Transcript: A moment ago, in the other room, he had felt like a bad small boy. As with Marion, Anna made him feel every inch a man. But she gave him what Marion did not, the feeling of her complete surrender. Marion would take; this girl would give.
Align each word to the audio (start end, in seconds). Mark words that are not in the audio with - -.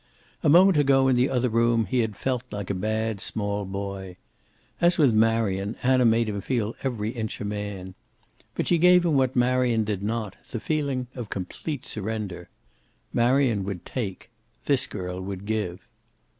A 0.41 0.49
moment 0.49 0.77
ago, 0.79 1.07
in 1.07 1.15
the 1.15 1.29
other 1.29 1.47
room, 1.47 1.85
he 1.85 1.99
had 1.99 2.15
felt 2.15 2.41
like 2.51 2.71
a 2.71 2.73
bad 2.73 3.21
small 3.21 3.65
boy. 3.65 4.17
As 4.81 4.97
with 4.97 5.13
Marion, 5.13 5.75
Anna 5.83 6.05
made 6.05 6.27
him 6.27 6.41
feel 6.41 6.73
every 6.81 7.11
inch 7.11 7.39
a 7.39 7.45
man. 7.45 7.93
But 8.55 8.65
she 8.65 8.79
gave 8.79 9.05
him 9.05 9.13
what 9.15 9.35
Marion 9.35 9.83
did 9.83 10.01
not, 10.01 10.37
the 10.49 10.59
feeling 10.59 11.01
of 11.13 11.25
her 11.25 11.29
complete 11.35 11.85
surrender. 11.85 12.49
Marion 13.13 13.63
would 13.63 13.85
take; 13.85 14.31
this 14.65 14.87
girl 14.87 15.21
would 15.21 15.45
give. 15.45 15.87